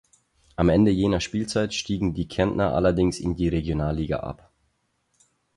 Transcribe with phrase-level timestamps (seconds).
[0.55, 4.49] Am Ende jener Spielzeit stiegen die Kärntner allerdings in die Regionalliga ab.